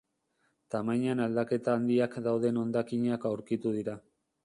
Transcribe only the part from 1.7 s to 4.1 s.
handiak dauden hondakinak aurkitu dira.